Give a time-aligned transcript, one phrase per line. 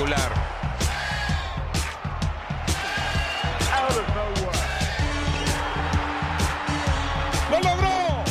[0.00, 0.32] Espectacular.
[7.50, 8.24] ¡Lo logró!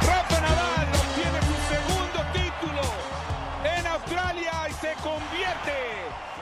[0.00, 2.82] Rafa Nadal obtiene su segundo título
[3.64, 5.72] en Australia y se convierte.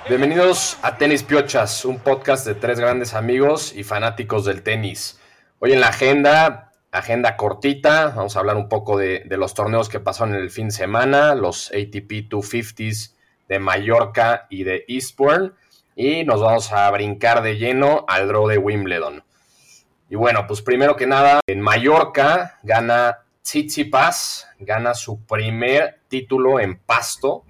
[0.08, 5.18] Bienvenidos a Tenis Piochas, un podcast de tres grandes amigos y fanáticos del tenis.
[5.58, 9.98] Hoy en la agenda, agenda cortita, vamos a hablar un poco de, los torneos que
[9.98, 13.14] pasaron el fin de semana, los ATP 250s
[13.48, 15.52] de Mallorca y de Eastbourne,
[15.96, 19.24] y nos vamos a brincar de lleno al draw de Wimbledon.
[20.08, 26.78] Y bueno, pues primero que nada, en Mallorca gana Tsitsipas, gana su primer título en
[26.78, 27.44] pasto.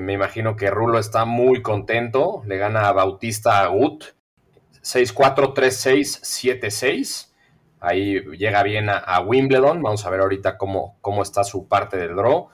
[0.00, 4.16] Me imagino que Rulo está muy contento, le gana a Bautista Agut
[4.82, 7.25] 6-4, 3-6, 7-6.
[7.86, 9.80] Ahí llega bien a, Wimbledon.
[9.80, 12.48] Vamos a ver ahorita cómo, cómo está su parte del draw.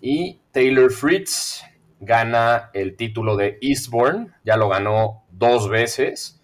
[0.00, 1.62] Y Taylor Fritz
[2.00, 4.32] gana el título de Eastbourne.
[4.44, 6.40] Ya lo ganó dos veces.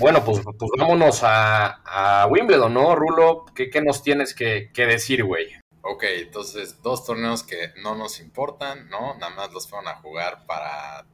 [0.00, 3.44] Bueno, pues, pues vámonos a, a, Wimbledon, ¿no, Rulo?
[3.54, 5.46] ¿Qué, qué nos tienes que, que decir, güey?
[5.82, 9.14] Ok, entonces dos torneos que no nos importan, ¿no?
[9.14, 11.06] Nada más los fueron a jugar para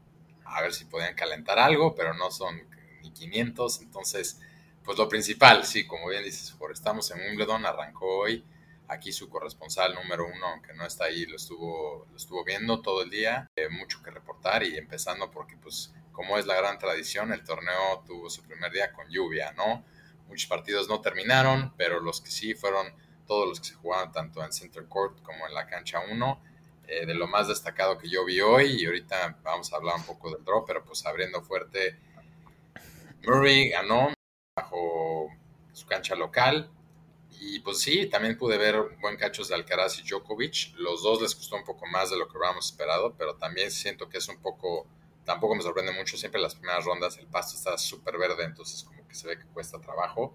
[0.46, 2.56] a ver si podían calentar algo, pero no son
[3.02, 3.82] ni 500.
[3.82, 4.40] Entonces,
[4.86, 8.44] pues lo principal, sí, como bien dices, por estamos en Wimbledon, arrancó hoy.
[8.86, 13.02] Aquí su corresponsal número uno, aunque no está ahí, lo estuvo, lo estuvo viendo todo
[13.02, 13.50] el día.
[13.56, 18.04] Eh, mucho que reportar y empezando porque, pues, como es la gran tradición, el torneo
[18.06, 19.84] tuvo su primer día con lluvia, ¿no?
[20.28, 22.86] Muchos partidos no terminaron, pero los que sí fueron
[23.26, 26.40] todos los que se jugaban tanto en Center Court como en la cancha 1.
[26.86, 30.04] Eh, de lo más destacado que yo vi hoy, y ahorita vamos a hablar un
[30.04, 31.98] poco del draw, pero pues abriendo fuerte,
[33.24, 34.15] Murray ganó
[35.76, 36.70] su cancha local.
[37.38, 40.74] Y pues sí, también pude ver buen cachos de Alcaraz y Djokovic.
[40.76, 44.08] Los dos les costó un poco más de lo que hubiéramos esperado, pero también siento
[44.08, 44.86] que es un poco,
[45.24, 46.16] tampoco me sorprende mucho.
[46.16, 49.38] Siempre en las primeras rondas el pasto está súper verde, entonces como que se ve
[49.38, 50.34] que cuesta trabajo.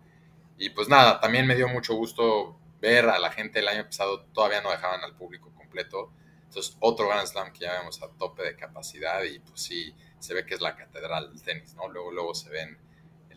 [0.60, 4.26] Y pues nada, también me dio mucho gusto ver a la gente el año pasado,
[4.34, 6.12] todavía no dejaban al público completo.
[6.44, 10.36] Entonces, otro Grand Slam que ya vemos a tope de capacidad y pues sí, se
[10.36, 11.88] ve que es la catedral del tenis, ¿no?
[11.88, 12.78] Luego, luego se ven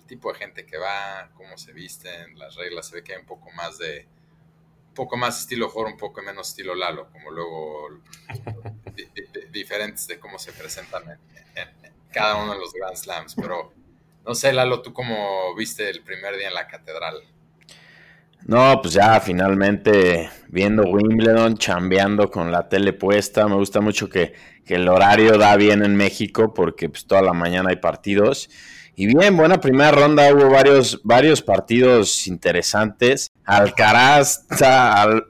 [0.07, 3.27] tipo de gente que va, cómo se visten, las reglas, se ve que hay un
[3.27, 4.07] poco más de,
[4.89, 7.89] un poco más estilo Jor, un poco menos estilo Lalo, como luego
[8.95, 11.19] di, di, diferentes de cómo se presentan en,
[11.57, 13.35] en, en, cada uno de los Grand Slams.
[13.35, 13.73] Pero
[14.25, 17.23] no sé, Lalo, ¿tú cómo viste el primer día en la catedral?
[18.47, 23.49] No, pues ya finalmente viendo Wimbledon, chambeando con la tele puesta.
[23.49, 24.35] Me gusta mucho que,
[24.67, 28.51] que el horario da bien en México porque pues toda la mañana hay partidos.
[28.97, 33.29] Y bien, buena primera ronda, hubo varios, varios partidos interesantes.
[33.45, 34.47] Alcaraz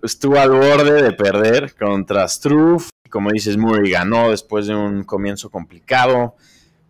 [0.03, 2.91] estuvo al borde de perder contra Struff.
[3.09, 6.37] Como dices, Murray ganó después de un comienzo complicado.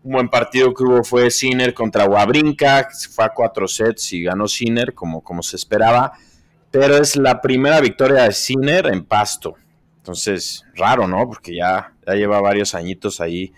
[0.03, 4.49] Un buen partido que hubo fue Sinner contra Wawrinka, fue a cuatro sets y ganó
[4.49, 6.13] Sinner como, como se esperaba,
[6.73, 9.55] pero es la primera victoria de Sinner en pasto.
[9.99, 11.27] Entonces, raro, ¿no?
[11.27, 13.53] Porque ya, ya lleva varios añitos ahí,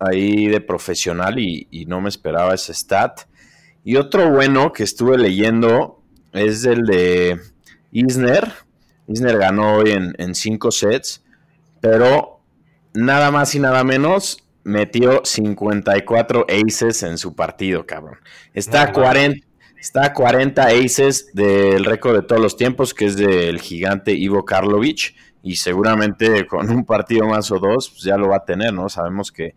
[0.00, 3.22] ahí de profesional y, y, no me esperaba ese stat.
[3.84, 7.40] Y otro bueno que estuve leyendo es el de
[7.90, 8.52] Isner.
[9.06, 11.24] Isner ganó hoy en, en cinco sets,
[11.80, 12.40] pero
[12.94, 18.18] nada más y nada menos metió 54 aces en su partido, cabrón.
[18.52, 19.46] Está, a 40,
[19.80, 24.44] está a 40 aces del récord de todos los tiempos, que es del gigante Ivo
[24.44, 28.74] Karlovic, y seguramente con un partido más o dos, pues ya lo va a tener,
[28.74, 28.88] ¿no?
[28.88, 29.54] Sabemos que,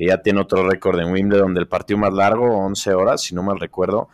[0.00, 3.42] que ya tiene otro récord en Wimbledon del partido más largo, 11 horas, si no
[3.42, 4.08] mal recuerdo.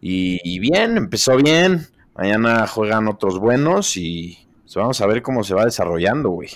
[0.00, 1.86] Y, bien, empezó bien.
[2.16, 6.50] Mañana juegan otros buenos y pues vamos a ver cómo se va desarrollando, güey.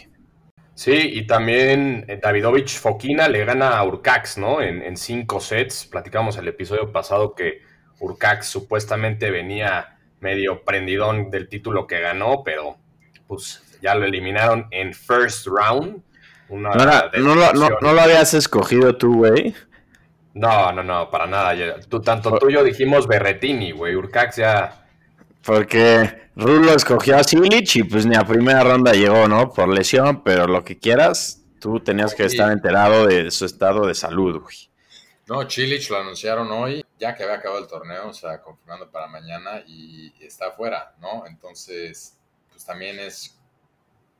[0.74, 4.60] Sí, y también eh, Davidovich Fokina le gana a Urcax, ¿no?
[4.60, 5.86] En, en, cinco sets.
[5.86, 7.60] Platicamos el episodio pasado que
[8.00, 12.78] Urcax supuestamente venía medio prendidón del título que ganó, pero
[13.28, 16.02] pues ya lo eliminaron en first round.
[16.48, 19.54] Una no, era, no, lo, no, no, lo, habías escogido tú, güey.
[20.34, 21.80] No, no, no, para nada.
[21.88, 23.96] Tú, tanto tú y yo dijimos Berretini, güey.
[23.96, 24.86] Urcax ya.
[25.42, 29.52] Porque Rulo escogió a Silich y pues ni a primera ronda llegó, ¿no?
[29.52, 33.94] Por lesión, pero lo que quieras, tú tenías que estar enterado de su estado de
[33.94, 34.68] salud, güey.
[35.28, 39.08] No, Chilich lo anunciaron hoy, ya que había acabado el torneo, o sea, confirmando para
[39.08, 41.26] mañana y está afuera, ¿no?
[41.26, 42.16] Entonces,
[42.50, 43.35] pues también es,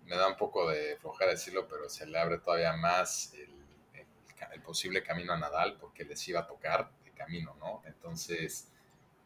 [0.07, 3.51] me da un poco de flojera decirlo, pero se le abre todavía más el,
[3.95, 4.07] el,
[4.53, 7.83] el posible camino a Nadal porque les iba a tocar de camino, ¿no?
[7.87, 8.69] Entonces,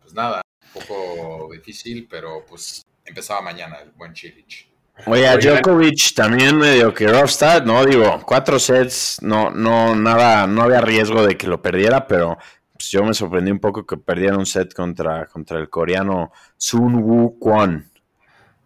[0.01, 0.43] pues nada,
[0.75, 4.71] un poco difícil, pero pues empezaba mañana el buen Chilich.
[5.07, 7.85] Oye, a Djokovic también medio que rough start, ¿no?
[7.87, 12.37] Digo, cuatro sets, no, no, nada, no había riesgo de que lo perdiera, pero
[12.73, 16.97] pues, yo me sorprendí un poco que perdiera un set contra, contra el coreano Sun
[16.97, 17.90] Woo Kwon.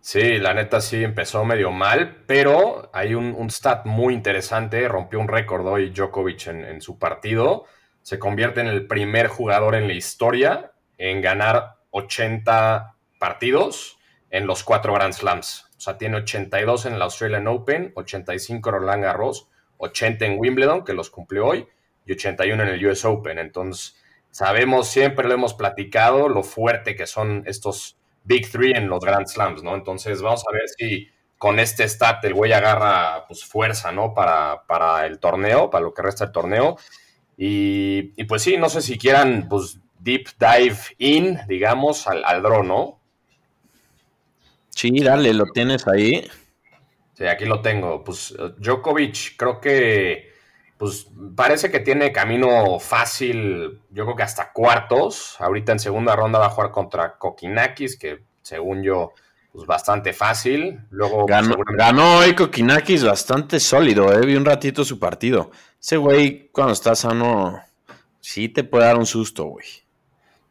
[0.07, 4.87] Sí, la neta sí empezó medio mal, pero hay un, stat muy interesante.
[4.87, 7.65] Rompió un récord hoy Djokovic en, su partido.
[8.03, 13.97] Se convierte en el primer jugador en la historia en ganar 80 partidos
[14.29, 15.71] en los cuatro Grand Slams.
[15.75, 19.49] O sea, tiene 82 en el Australian Open, 85 en Roland Garros,
[19.79, 21.67] 80 en Wimbledon, que los cumplió hoy,
[22.05, 23.39] y 81 en el US Open.
[23.39, 23.97] Entonces,
[24.31, 29.27] sabemos, siempre lo hemos platicado, lo fuerte que son estos Big Three en los Grand
[29.27, 29.75] Slams, ¿no?
[29.75, 34.15] Entonces vamos a ver si con este stat el güey agarra pues fuerza, ¿no?
[34.15, 36.77] Para, para el torneo, para lo que resta el torneo.
[37.37, 42.63] Y, pues sí, no sé si quieran pues deep dive in, digamos, al, al draw,
[42.63, 43.01] ¿no?
[44.71, 46.29] Sí, dale, lo tienes ahí.
[47.15, 48.03] Sí, aquí lo tengo.
[48.03, 50.34] Pues Djokovic creo que
[50.85, 55.41] pues parece que tiene camino fácil, yo creo que hasta cuartos.
[55.41, 59.15] Ahorita en segunda ronda va a jugar contra Kokinakis, que según yo,
[59.51, 60.81] pues bastante fácil.
[60.91, 64.27] Luego ganó, hoy Kokinakis bastante sólido, eh.
[64.27, 65.53] vi un ratito su partido.
[65.81, 67.63] Ese güey, cuando está sano,
[68.21, 69.65] sí te puede dar un susto, güey.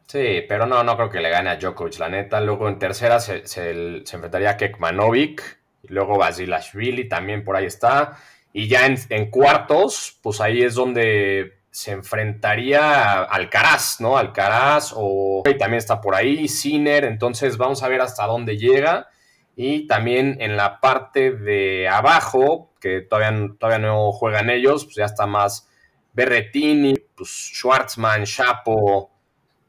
[0.08, 2.40] Sí, pero no, no creo que le gane a Djokovic, la neta.
[2.40, 8.18] Luego en tercera se, se enfrentaría a Kekmanovic, y luego Basilashvili también por ahí está.
[8.56, 14.16] Y ya en, cuartos, pues ahí es donde se enfrentaría Alcaraz, ¿no?
[14.16, 19.08] Alcaraz o también está por ahí, Sinner, entonces vamos a ver hasta dónde llega.
[19.56, 25.06] Y también en la parte de abajo, que todavía, todavía no juegan ellos, pues ya
[25.06, 25.68] está más
[26.12, 29.10] Berretini, pues Schwartzman, Chapo.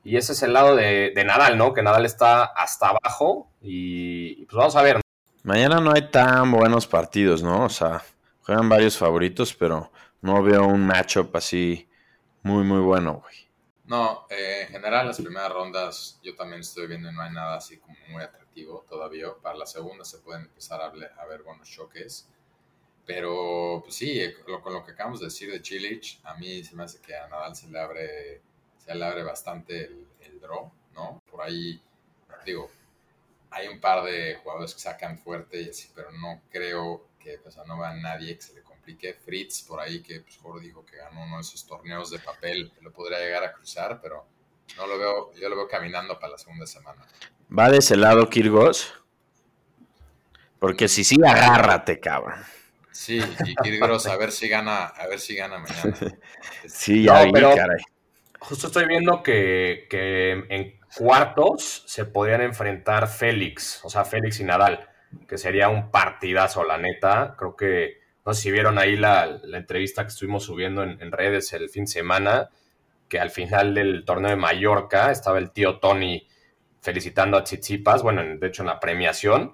[0.04, 1.74] Y ese es el lado de, de Nadal, ¿no?
[1.74, 3.50] Que Nadal está hasta abajo.
[3.64, 5.02] Y pues vamos a ver.
[5.42, 7.66] Mañana no hay tan buenos partidos, ¿no?
[7.66, 8.04] O sea,
[8.46, 11.90] Juegan varios favoritos, pero no veo un matchup así
[12.44, 13.36] muy, muy bueno, güey.
[13.86, 17.78] No, eh, en general las primeras rondas yo también estoy viendo no hay nada así
[17.78, 19.34] como muy atractivo todavía.
[19.42, 20.90] Para la segunda se pueden empezar a,
[21.26, 22.28] ver buenos choques.
[23.04, 26.76] Pero pues sí, eh, con lo que acabamos de decir de Chilich, a mí se
[26.76, 28.42] me hace que a Nadal se le abre,
[28.78, 29.86] se le abre bastante
[30.22, 31.22] el draw, ¿no?
[31.32, 31.82] Por ahí,
[32.46, 32.70] digo,
[33.50, 37.58] hay un par de jugadores que sacan fuerte y así, pero no creo que pues,
[37.66, 39.16] no va a nadie que se le complique.
[39.16, 42.72] Fritz, por ahí, que pues, Jorge dijo que ganó uno de esos torneos de papel,
[42.82, 44.28] lo podría llegar a cruzar, pero
[44.78, 47.04] no lo veo, yo lo veo caminando para la segunda semana.
[47.58, 48.94] ¿Va de ese lado Kirgos?
[50.60, 52.40] Porque si sí, agárrate, cabrón.
[52.92, 55.98] Sí, y Kirgos a ver si gana, a ver si gana mañana.
[56.68, 57.56] sí, ya pero
[58.40, 64.44] Justo estoy viendo que, que en cuartos se podrían enfrentar Félix, o sea, Félix y
[64.44, 64.88] Nadal
[65.28, 67.36] que sería un partidazo, la neta.
[67.38, 71.70] Creo que, no sé si vieron ahí la, entrevista que estuvimos subiendo en, redes el
[71.70, 72.50] fin de semana,
[73.08, 76.28] que al final del torneo de Mallorca estaba el tío Tony
[76.82, 79.54] felicitando a Chichipas, bueno, de hecho en la premiación,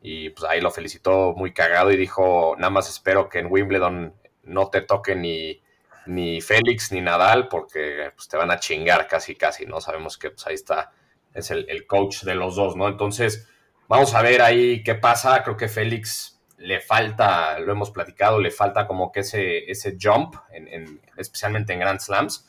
[0.00, 4.14] y pues ahí lo felicitó muy cagado y dijo, nada más espero que en Wimbledon
[4.44, 5.62] no te toque ni,
[6.06, 9.80] ni Félix ni Nadal, porque pues, te van a chingar casi, casi, ¿no?
[9.80, 10.92] Sabemos que pues ahí está,
[11.34, 12.88] es el, el coach de los dos, ¿no?
[12.88, 13.48] Entonces,
[13.92, 15.42] Vamos a ver ahí qué pasa.
[15.42, 20.34] Creo que Félix le falta, lo hemos platicado, le falta como que ese, ese jump,
[20.50, 22.48] en, especialmente en Grand Slams.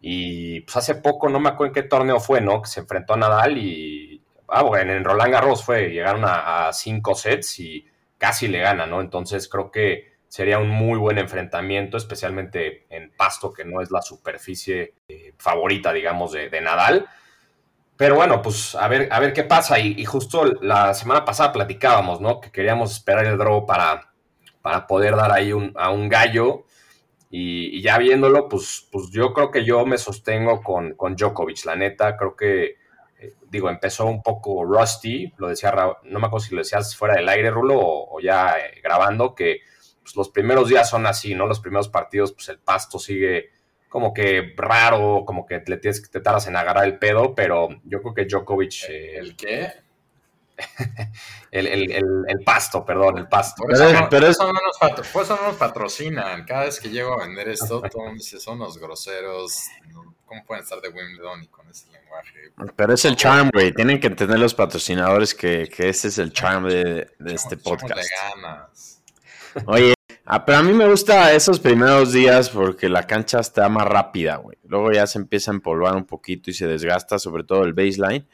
[0.00, 2.62] Y pues hace poco, no me acuerdo en qué torneo fue, ¿no?
[2.62, 4.22] Que se enfrentó a Nadal y.
[4.46, 7.84] Ah, bueno, en Roland Garros fue, llegaron a, cinco sets y
[8.16, 9.00] casi le gana, ¿no?
[9.00, 14.00] Entonces creo que sería un muy buen enfrentamiento, especialmente en pasto, que no es la
[14.00, 17.08] superficie eh, favorita, digamos, de Nadal.
[17.98, 19.80] Pero bueno, pues a ver, a ver qué pasa.
[19.80, 22.40] Y, justo la semana pasada platicábamos, ¿no?
[22.40, 24.14] Que queríamos esperar el draw para,
[24.62, 26.64] para poder dar ahí a un gallo.
[27.28, 31.64] Y, ya viéndolo, pues, pues yo creo que yo me sostengo con, con Djokovic.
[31.64, 32.76] La neta, creo que,
[33.18, 35.32] eh, digo, empezó un poco rusty.
[35.36, 35.74] Lo decía,
[36.04, 39.62] no me acuerdo si lo decías fuera del aire, Rulo, o, ya eh, grabando, que
[40.02, 41.46] pues, los primeros días son así, ¿no?
[41.48, 43.50] Los primeros partidos, pues el pasto sigue
[43.88, 48.02] como que raro, como que te, tienes, te tardas en agarrar el pedo, pero yo
[48.02, 48.84] creo que Djokovic...
[48.88, 49.72] ¿El, eh, qué?
[51.50, 53.62] el, pasto, perdón, el pasto.
[53.62, 54.58] Por eso, pero, eso, no
[55.46, 56.44] nos patrocinan.
[56.44, 57.82] Cada vez que llego a vender esto,
[58.14, 59.62] dicen, son los groseros.
[60.26, 62.52] ¿Cómo pueden estar de Wimbledon y con ese lenguaje?
[62.76, 63.72] Pero es el charm, güey.
[63.72, 68.06] Tienen que entender los patrocinadores que, que ese es el charm de, de este podcast.
[68.34, 69.02] ganas.
[69.66, 69.94] Oye,
[70.30, 74.36] Ah, pero a mí me gusta esos primeros días porque la cancha está más rápida,
[74.36, 74.58] güey.
[74.64, 78.28] Luego ya se empieza a empolvar un poquito y se desgasta, sobre todo el baseline.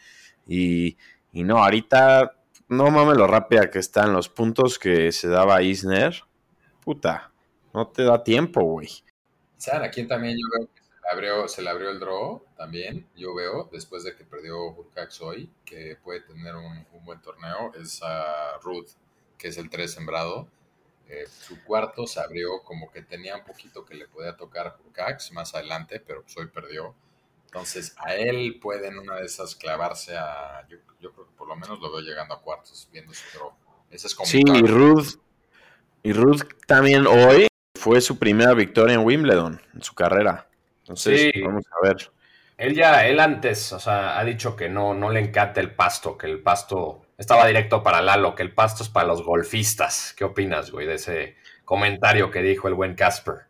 [0.45, 0.97] Y,
[1.33, 2.35] y no, ahorita
[2.67, 6.21] no mames lo rápida que están los puntos que se daba Isner.
[6.81, 7.31] Puta,
[7.73, 8.89] no te da tiempo, güey.
[9.57, 10.67] ¿Saben a quién también yo veo
[11.45, 12.43] que se le abrió, el draw?
[12.57, 17.23] También, yo veo, después de que perdió Hurcax hoy, que puede tener un, un buen
[17.23, 18.89] torneo, es a Ruth,
[19.39, 20.49] que es el 3 sembrado.
[21.09, 25.33] Eh, su cuarto se abrió como que tenía un poquito que le podía tocar Hurcax
[25.33, 26.95] más adelante, pero pues hoy perdió.
[27.47, 30.67] Entonces, a él puede en una de esas clavarse a.
[30.69, 33.53] Yo, yo creo que por lo menos lo veo llegando a cuartos, viendo su draw.
[33.91, 34.27] Ese es como.
[34.27, 35.19] Sí, y Ruth,
[36.03, 37.47] y Ruth también hoy
[37.79, 40.49] fue su primera victoria en Wimbledon en su carrera.
[40.81, 41.43] Entonces, Sí.
[41.43, 42.11] vamos a ver.
[42.57, 46.17] Él ya, él antes, o sea, ha dicho que no, no le encanta el pasto,
[46.17, 50.15] que el pasto estaba directo para Lalo, que el pasto es para los golfistas.
[50.17, 53.47] ¿Qué opinas, güey, de ese comentario que dijo el buen Casper?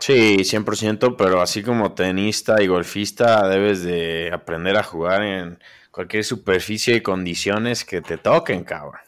[0.00, 5.58] Sí, 100%, pero así como tenista y golfista debes de aprender a jugar en
[5.90, 9.00] cualquier superficie y condiciones que te toquen, cabrón.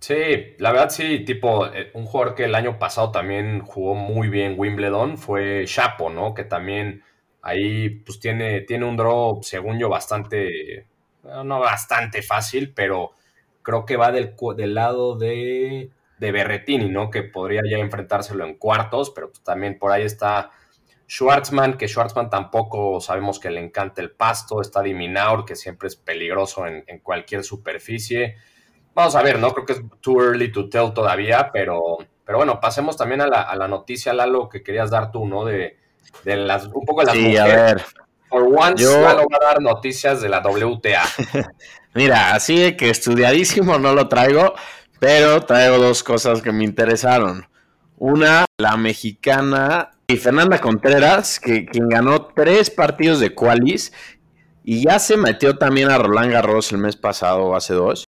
[0.00, 4.28] Sí, la verdad sí, tipo, eh, un jugador que el año pasado también jugó muy
[4.28, 6.34] bien Wimbledon fue Chapo, ¿no?
[6.34, 7.02] Que también
[7.42, 10.86] ahí pues tiene, tiene un draw, según yo, bastante,
[11.44, 13.12] no bastante fácil, pero
[13.62, 17.10] creo que va del, del lado de, de Berretini, ¿no?
[17.10, 20.50] Que podría ya enfrentárselo en cuartos, pero pues también por ahí está
[21.08, 25.96] Schwartzman, que Schwartzman tampoco sabemos que le encanta el pasto, está Diminaur, que siempre es
[25.96, 28.36] peligroso en, en cualquier superficie.
[28.94, 32.60] Vamos a ver, no creo que es too early to tell todavía, pero, pero bueno,
[32.60, 35.44] pasemos también a la, a la noticia, Lalo, que querías dar tú, ¿no?
[35.44, 35.78] De,
[36.24, 37.62] de las, un poco de las Sí, a mujeres.
[37.74, 37.84] ver.
[38.28, 41.02] For once, yo- va a dar noticias de la WTA.
[41.94, 44.54] Mira, así de que estudiadísimo no lo traigo,
[45.00, 47.46] pero traigo dos cosas que me interesaron.
[47.96, 53.92] Una, la mexicana y Fernanda Contreras, que quien ganó tres partidos de qualis
[54.62, 58.04] y ya se metió también a Roland Garros el mes pasado hace dos.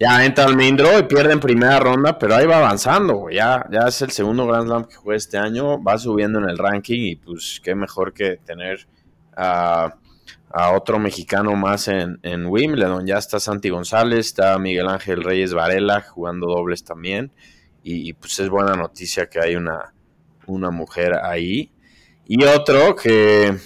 [0.00, 3.30] Ya entra al main draw y pierde en primera ronda, pero ahí va avanzando.
[3.30, 6.58] Ya, ya es el segundo Grand Slam que juega este año, va subiendo en el
[6.58, 8.88] ranking y pues qué mejor que tener
[9.36, 13.06] a otro mexicano más en, en Wimbledon.
[13.06, 17.32] Ya está Santi González, está Miguel Ángel Reyes Varela jugando dobles también.
[17.82, 19.94] Y, y, pues es buena noticia que hay una,
[20.46, 21.72] una mujer ahí.
[22.26, 23.56] Y otro que,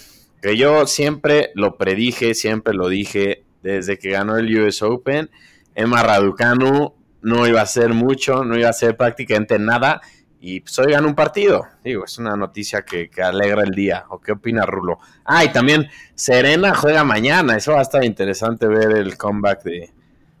[0.41, 5.29] que yo siempre lo predije, siempre lo dije desde que ganó el US Open.
[5.75, 10.01] Emma Raducanu no iba a hacer mucho, no iba a hacer prácticamente nada.
[10.39, 11.67] Y pues hoy ganó un partido.
[11.83, 14.05] Digo, es una noticia que, alegra el día.
[14.09, 14.99] ¿O qué opina Rulo?
[15.25, 17.57] Ah, y también Serena juega mañana.
[17.57, 19.91] Eso va a estar interesante ver el comeback de,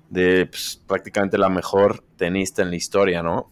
[0.09, 3.51] de pues, prácticamente la mejor tenista en la historia, ¿no?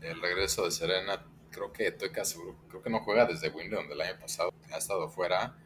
[0.00, 3.88] El regreso de Serena, creo que estoy casi seguro, creo que no juega desde Wimbledon
[3.88, 5.56] del año pasado, ha estado fuera.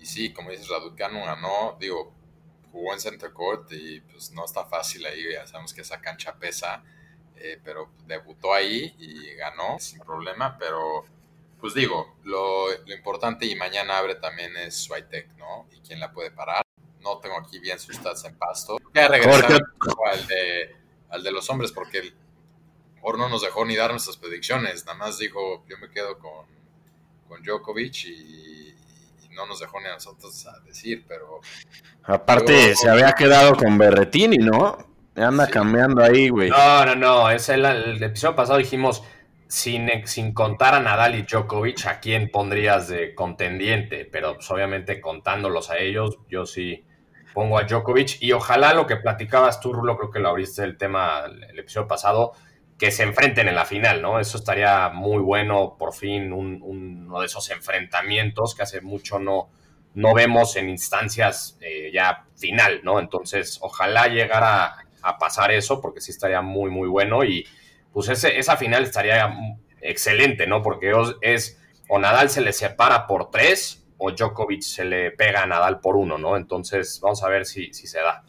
[0.00, 2.14] Y sí, como dices, Raducanu ganó, digo,
[2.72, 6.36] jugó en Center Court y pues no está fácil ahí, ya sabemos que esa cancha
[6.38, 6.82] pesa,
[7.38, 11.04] eh, pero debutó ahí y ganó sin problema, pero
[11.60, 15.66] pues digo, lo, lo importante y mañana abre también es Swiatek, ¿no?
[15.72, 16.62] Y quién la puede parar.
[17.00, 18.78] No tengo aquí bien sus stats en pasto.
[18.92, 19.60] Voy a regresar
[20.12, 20.76] al de,
[21.10, 22.14] al de los hombres porque el
[23.08, 26.44] Or no nos dejó ni dar nuestras predicciones, nada más dijo, yo me quedo con,
[27.28, 31.40] con Djokovic y, y no nos dejó ni a nosotros a decir, pero
[32.02, 34.95] Aparte, se había quedado con Berretini, ¿no?
[35.16, 35.52] Anda Sí.
[35.52, 36.50] cambiando ahí, güey.
[36.50, 37.30] No, no, no.
[37.30, 39.02] Es el, el episodio pasado dijimos,
[39.48, 44.04] sin, sin contar a Nadal y Djokovic, ¿a quién pondrías de contendiente?
[44.10, 46.84] Pero pues, obviamente contándolos a ellos, yo sí
[47.32, 48.20] pongo a Djokovic.
[48.22, 51.86] Y ojalá lo que platicabas tú, Rulo, creo que lo abriste el tema el, episodio
[51.88, 52.32] pasado,
[52.78, 54.20] que se enfrenten en la final, ¿no?
[54.20, 59.18] Eso estaría muy bueno, por fin, un- un- uno de esos enfrentamientos que hace mucho
[59.18, 59.48] no,
[59.94, 63.00] no vemos en instancias eh, ya final, ¿no?
[63.00, 64.84] Entonces, ojalá llegara a
[65.18, 67.24] pasar eso, porque sí estaría muy, muy bueno.
[67.24, 67.46] Y
[67.92, 69.34] pues ese, esa final estaría
[69.80, 70.62] excelente, ¿no?
[70.62, 71.58] Porque es
[71.88, 75.96] o Nadal se le separa por tres o Djokovic se le pega a Nadal por
[75.96, 76.36] uno, ¿no?
[76.36, 78.24] Entonces, vamos a ver si, si se da.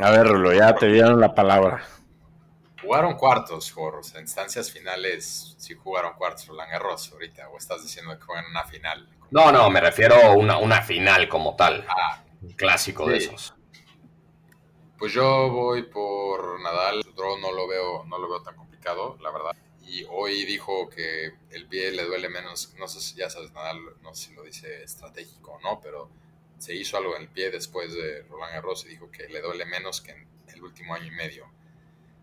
[0.00, 1.82] A ver, Rulo, ya te dieron la palabra.
[2.82, 8.16] jugaron cuartos, Jorros, en instancias finales sí jugaron cuartos Roland Garros ahorita, o estás diciendo
[8.18, 9.08] que juegan una final.
[9.30, 11.84] No, no, me refiero a una, una final como tal.
[11.88, 13.54] Ah, Un clásico de esos.
[15.00, 17.00] Pues yo voy por Nadal.
[17.40, 19.56] No lo veo, no lo veo tan complicado, la verdad.
[19.86, 22.74] Y hoy dijo que el pie le duele menos.
[22.78, 26.10] No sé si ya sabes, Nadal, no sé si lo dice estratégico o no, pero
[26.58, 29.64] se hizo algo en el pie después de Roland Garros y dijo que le duele
[29.64, 31.46] menos que en el último año y medio.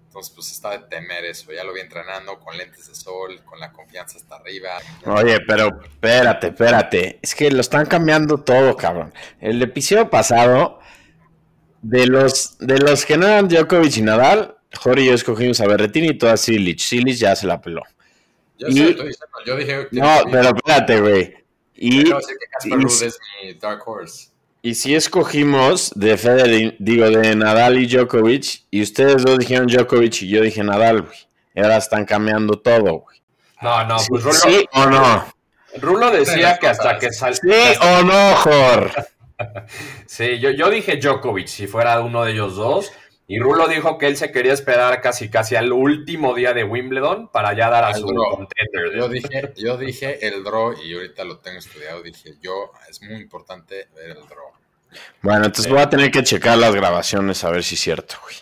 [0.06, 1.52] Entonces, pues está de temer eso.
[1.52, 4.78] Ya lo vi entrenando con lentes de sol, con la confianza hasta arriba.
[5.06, 7.20] Oye, pero espérate, espérate.
[7.24, 9.14] Es que lo están cambiando todo, cabrón.
[9.42, 10.80] El episodio pasado
[11.82, 15.68] de los, de los que no eran Djokovic y Nadal, Jorge y yo escogimos a
[15.68, 16.80] Berretini y toda Silic.
[16.80, 17.82] Silic ya se la peló.
[18.60, 21.36] Yo, sé, estoy diciendo, yo dije que No, pero espérate, güey.
[21.76, 24.30] Y, Yo sé que Casper y- es mi dark horse.
[24.64, 30.24] y si escogimos de Federer, digo, de Nadal y Djokovic, y ustedes dos dijeron Djokovic
[30.24, 31.18] y yo dije Nadal, güey.
[31.56, 33.22] Y ahora están cambiando todo, güey.
[33.62, 35.34] No, no, Sí, pues Rulo, ¿Sí o no?
[35.80, 37.36] Rulo decía que hasta que sal...
[37.36, 37.50] ¿Sí
[37.82, 39.04] o no, Jorge?
[40.06, 42.92] Sí, yo, yo dije Djokovic si fuera uno de ellos dos.
[43.30, 47.28] Y Rulo dijo que él se quería esperar casi casi al último día de Wimbledon
[47.28, 48.38] para ya dar a Al su draw.
[48.38, 48.96] contender.
[48.96, 52.02] Yo dije, yo dije el draw y ahorita lo tengo estudiado.
[52.02, 54.52] Dije yo, es muy importante ver el draw.
[55.22, 58.36] Bueno, entonces voy a tener que checar las grabaciones a ver si es cierto, güey.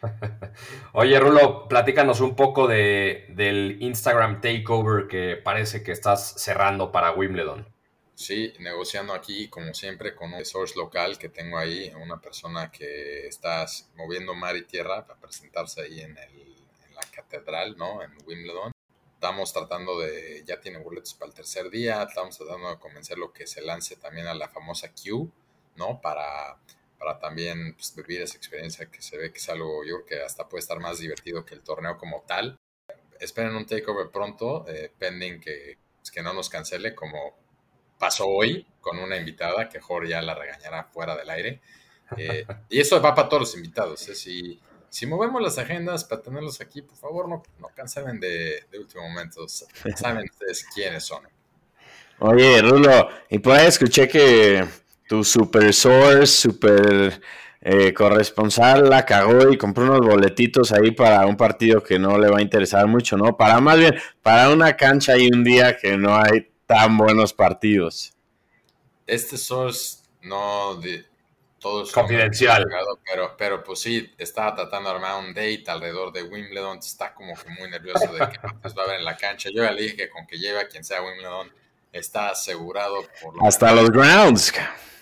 [0.92, 7.10] Oye, Rulo, platícanos un poco de, del Instagram takeover que parece que estás cerrando para
[7.10, 7.66] Wimbledon.
[8.18, 13.28] Sí, negociando aquí, como siempre, con un source local que tengo ahí, una persona que
[13.28, 16.56] está moviendo mar y tierra para presentarse ahí en, el,
[16.88, 18.02] en la catedral, ¿no?
[18.02, 18.72] En Wimbledon.
[19.14, 23.46] Estamos tratando de, ya tiene boletos para el tercer día, estamos tratando de convencerlo que
[23.46, 25.30] se lance también a la famosa Q,
[25.76, 26.00] ¿no?
[26.00, 26.58] Para,
[26.98, 30.24] para también pues, vivir esa experiencia que se ve que es algo, yo creo que
[30.24, 32.56] hasta puede estar más divertido que el torneo como tal.
[33.20, 37.46] Esperen un takeover pronto, eh, pending que, pues, que no nos cancele como
[37.98, 41.60] pasó hoy con una invitada que Jorge ya la regañará fuera del aire.
[42.16, 44.08] Eh, y eso va para todos los invitados.
[44.08, 44.14] ¿eh?
[44.14, 48.78] Si, si movemos las agendas para tenerlos aquí, por favor, no, no cancelen de, de
[48.78, 49.46] último momento.
[49.48, 51.28] Saben ustedes quiénes son.
[52.20, 54.64] Oye, Rulo, y por ahí escuché que
[55.06, 57.20] tu super source, super
[57.60, 62.28] eh, corresponsal la cagó y compró unos boletitos ahí para un partido que no le
[62.28, 63.36] va a interesar mucho, ¿no?
[63.36, 68.12] Para más bien, para una cancha y un día que no hay tan buenos partidos.
[69.06, 71.06] Este source no de
[71.58, 72.66] todo es Confidencial.
[73.04, 76.78] pero, pero pues sí, estaba tratando de armar un date alrededor de Wimbledon.
[76.78, 79.48] Está como que muy nervioso de que pues, va a ver en la cancha.
[79.52, 81.50] Yo ya le dije que con que lleve a quien sea Wimbledon
[81.90, 84.52] está asegurado por lo Hasta los grounds.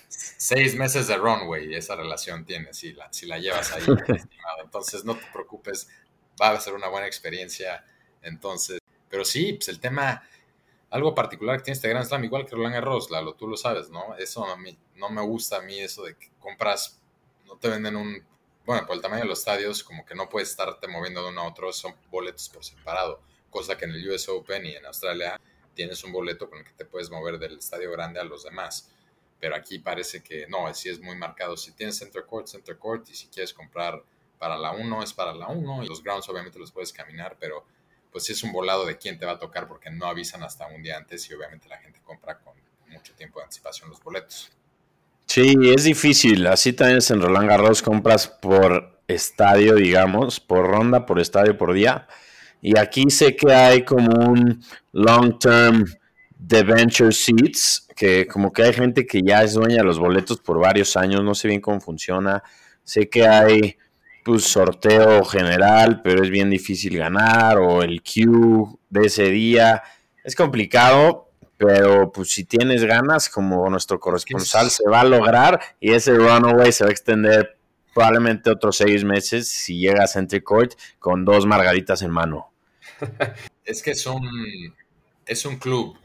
[0.08, 4.62] seis meses de runway esa relación tiene si la, si la llevas ahí, estimado.
[4.62, 5.88] Entonces no te preocupes,
[6.40, 7.84] va a ser una buena experiencia.
[8.22, 10.22] Entonces, pero sí, pues el tema,
[10.90, 13.90] algo particular que tiene este Grand Slam, igual que Roland Garros, Lalo, tú lo sabes,
[13.90, 14.16] ¿no?
[14.16, 17.00] Eso a mí, no me gusta a mí eso de que compras,
[17.44, 18.24] no te venden un,
[18.64, 21.42] bueno, por el tamaño de los estadios, como que no puedes estarte moviendo de uno
[21.42, 23.20] a otro, son boletos por separado,
[23.50, 25.40] cosa que en el US Open y en Australia
[25.74, 28.90] tienes un boleto con el que te puedes mover del estadio grande a los demás
[29.38, 31.56] pero aquí parece que no, sí es muy marcado.
[31.56, 34.02] Si tienes center court, center court, y si quieres comprar
[34.38, 37.64] para la 1, es para la 1, y los grounds obviamente los puedes caminar, pero
[38.16, 40.66] pues sí es un volado de quién te va a tocar porque no avisan hasta
[40.68, 42.54] un día antes y obviamente la gente compra con
[42.88, 44.50] mucho tiempo de anticipación los boletos.
[45.26, 46.46] Sí, es difícil.
[46.46, 51.74] Así también es en Roland Garros, compras por estadio, digamos, por ronda, por estadio, por
[51.74, 52.08] día.
[52.62, 55.84] Y aquí sé que hay como un long term
[56.38, 60.58] debenture seats, que como que hay gente que ya es dueña de los boletos por
[60.58, 62.42] varios años, no sé bien cómo funciona.
[62.82, 63.76] Sé que hay
[64.26, 69.84] pues sorteo general, pero es bien difícil ganar, o el queue de ese día.
[70.24, 75.92] Es complicado, pero pues si tienes ganas, como nuestro corresponsal, se va a lograr y
[75.92, 77.56] ese runaway se va a extender
[77.94, 82.50] probablemente otros seis meses si llega a Century Court con dos margaritas en mano.
[83.64, 84.74] Es que es un,
[85.26, 85.98] es un club,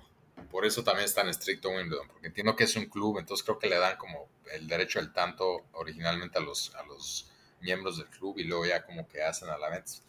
[0.50, 3.60] por eso también es tan estricto Wimbledon, porque entiendo que es un club, entonces creo
[3.60, 7.31] que le dan como el derecho al tanto originalmente a los, a los
[7.62, 10.04] miembros del club y luego ya como que hacen a la vez.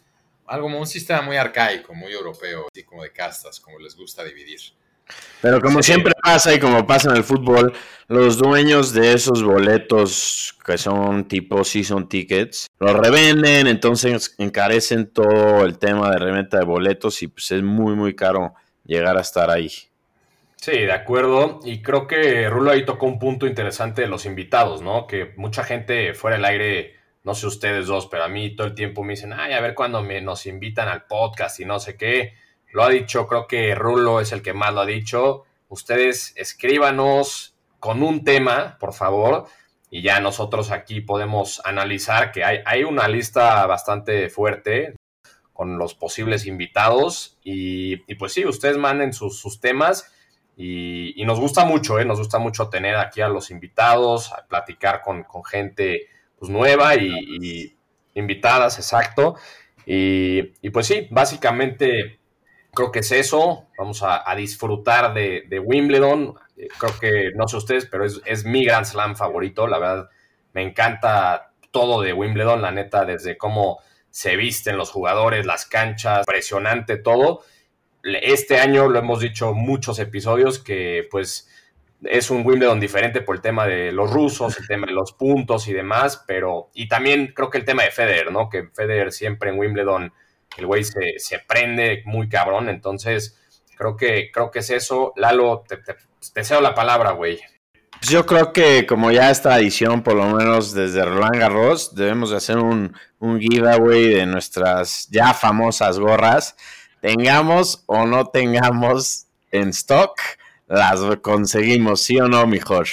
[0.45, 4.23] Algo como un sistema muy arcaico, muy europeo, así como de castas, como les gusta
[4.23, 4.59] dividir.
[5.41, 5.91] Pero como Sí.
[5.91, 7.73] siempre pasa y como pasa en el fútbol,
[8.07, 15.65] los dueños de esos boletos que son tipo season tickets, los revenden, entonces encarecen todo
[15.65, 18.53] el tema de reventa de boletos y pues es muy muy caro
[18.85, 19.69] llegar a estar ahí.
[20.55, 21.59] Sí, de acuerdo.
[21.65, 25.07] Y creo que Rulo ahí tocó un punto interesante de los invitados, ¿no?
[25.07, 28.75] Que mucha gente fuera del aire, no sé ustedes dos, pero a mí todo el
[28.75, 31.95] tiempo me dicen, ay, a ver cuándo me, nos invitan al podcast y no sé
[31.95, 32.33] qué.
[32.71, 35.43] Lo ha dicho, creo que Rulo es el que más lo ha dicho.
[35.69, 39.45] Ustedes escríbanos con un tema, por favor,
[39.89, 44.95] y ya nosotros aquí podemos analizar que hay, hay una lista bastante fuerte
[45.53, 47.37] con los posibles invitados.
[47.43, 50.11] Y, y pues sí, ustedes manden sus, sus temas.
[50.57, 52.05] Y, y nos gusta mucho, ¿eh?
[52.05, 56.07] nos gusta mucho tener aquí a los invitados, a platicar con, con gente
[56.43, 57.07] pues, nueva y,
[57.41, 57.77] y
[58.15, 59.35] invitadas, exacto.
[59.85, 62.19] Y, y, pues sí, básicamente
[62.73, 63.67] creo que es eso.
[63.77, 66.35] Vamos a, a disfrutar de, de, Wimbledon.
[66.77, 69.67] Creo que, no sé ustedes, pero es, es, mi Grand Slam favorito.
[69.67, 70.09] La verdad,
[70.51, 73.79] me encanta todo de Wimbledon, la neta, desde cómo
[74.09, 77.45] se visten los jugadores, las canchas, impresionante todo.
[78.03, 81.49] Este año lo hemos dicho muchos episodios que pues
[82.05, 85.67] es un Wimbledon diferente por el tema de los rusos, el tema de los puntos
[85.67, 88.49] y demás, pero y también creo que el tema de Federer, ¿no?
[88.49, 90.13] Que Federer siempre en Wimbledon
[90.57, 93.39] el güey se, se prende muy cabrón, entonces
[93.75, 95.13] creo que creo que es eso.
[95.15, 95.95] Lalo, te, te,
[96.33, 97.39] te cedo la palabra, güey.
[97.91, 102.31] Pues yo creo que como ya esta edición, por lo menos desde Roland Garros, debemos
[102.31, 106.55] de hacer un, un giveaway de nuestras ya famosas gorras.
[106.99, 110.19] Tengamos o no tengamos en stock,
[110.67, 112.87] las conseguimos, ¿sí o no, mejor?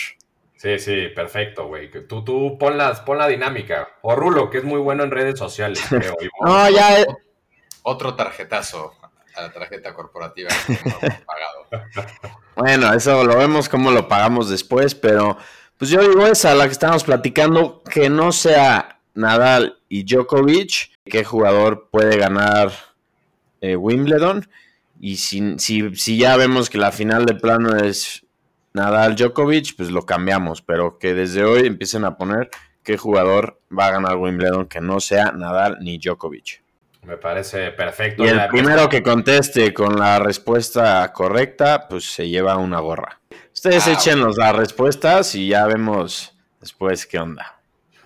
[0.56, 1.90] Sí, sí, perfecto, güey.
[2.06, 3.88] Tú, tú pon, las, pon la dinámica.
[4.02, 6.14] O Rulo, que es muy bueno en redes sociales, creo.
[6.42, 7.06] no, ya...
[7.82, 8.92] Otro tarjetazo
[9.34, 11.88] a la tarjeta corporativa que hemos pagado.
[12.56, 15.38] Bueno, eso lo vemos cómo lo pagamos después, pero
[15.78, 21.24] pues yo digo esa, la que estamos platicando, que no sea Nadal y Djokovic, qué
[21.24, 22.70] jugador puede ganar
[23.62, 24.46] eh, Wimbledon.
[25.00, 28.26] Y si, si, si, ya vemos que la final de plano es
[28.74, 30.60] Nadal Djokovic, pues lo cambiamos.
[30.60, 32.50] Pero que desde hoy empiecen a poner
[32.82, 36.62] qué jugador va a ganar Wimbledon que no sea Nadal ni Djokovic.
[37.02, 38.24] Me parece perfecto.
[38.24, 43.20] Y el primero que conteste con la respuesta correcta, pues se lleva una gorra.
[43.54, 47.58] Ustedes ah, échenos las respuestas y ya vemos después qué onda.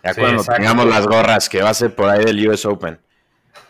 [0.05, 3.01] Ya sí, cuando tengamos las gorras, que va a ser por ahí del US Open.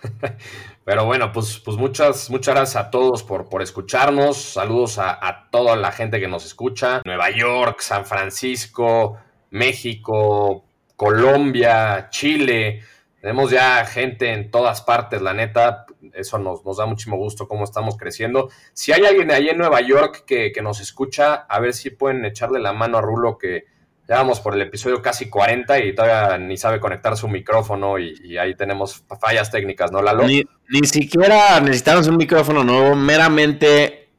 [0.85, 4.37] Pero bueno, pues, pues muchas, muchas gracias a todos por, por escucharnos.
[4.37, 7.01] Saludos a, toda la gente que nos escucha.
[7.07, 9.18] Nueva York, San Francisco,
[9.51, 12.83] México, Colombia, Chile.
[13.18, 15.87] Tenemos ya gente en todas partes, la neta.
[16.12, 18.51] Eso nos, nos da muchísimo gusto cómo estamos creciendo.
[18.75, 22.27] Si hay alguien ahí en Nueva York que, que nos escucha, a ver si pueden
[22.27, 23.64] echarle la mano a Rulo que
[24.09, 28.14] ya vamos por el episodio casi 40 y todavía ni sabe conectar su micrófono y,
[28.23, 30.27] y ahí tenemos fallas técnicas, ¿no, Lalo?
[30.27, 34.11] Ni, ni, siquiera necesitamos un micrófono nuevo, meramente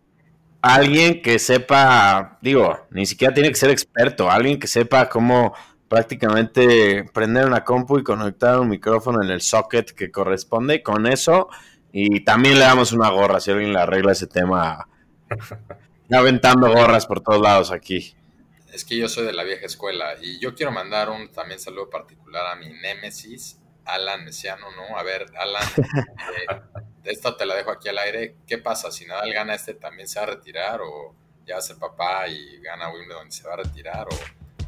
[0.61, 5.53] alguien que sepa, digo, ni siquiera tiene que ser experto, alguien que sepa cómo
[5.87, 11.47] prácticamente prender una compu y conectar un micrófono en el socket que corresponde con eso
[11.91, 14.87] y también le damos una gorra si alguien le arregla ese tema
[16.11, 18.15] aventando gorras por todos lados aquí
[18.75, 21.89] es que yo soy de la vieja escuela y yo quiero mandar un también saludo
[21.89, 24.97] particular a mi némesis, Alan Mesiano, ¿no?
[24.97, 28.35] A ver, Alan, eh, esta te la dejo aquí al aire.
[28.45, 28.91] ¿Qué pasa?
[28.91, 30.81] Si Nadal gana este, ¿también se va a retirar?
[30.81, 34.07] ¿O ya va a ser papá y gana Wimbledon y se va a retirar?
[34.09, 34.17] ¿O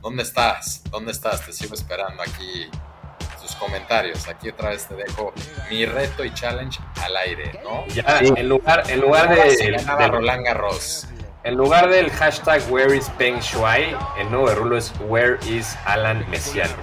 [0.01, 0.83] dónde estás?
[0.89, 1.45] ¿Dónde estás?
[1.45, 2.69] Te sigo esperando aquí
[3.41, 4.25] tus comentarios.
[4.29, 5.33] Aquí otra vez te dejo
[5.69, 7.85] mi reto y challenge al aire, ¿no?
[7.87, 11.07] Ya, en lugar, en lugar de, de, de Roland Garros.
[11.47, 16.29] En lugar del hashtag Where is Peng Shuai, el nuevo Rulo es Where is Alan
[16.29, 16.73] Messiano.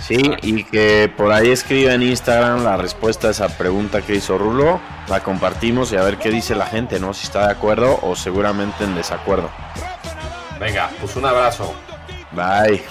[0.00, 4.38] Sí, y que por ahí escriba en Instagram la respuesta a esa pregunta que hizo
[4.38, 4.80] Rulo.
[5.08, 7.12] La compartimos y a ver qué dice la gente, ¿no?
[7.12, 9.50] Si está de acuerdo o seguramente en desacuerdo.
[10.58, 11.74] Venga, pues un abrazo.
[12.32, 12.82] Bye.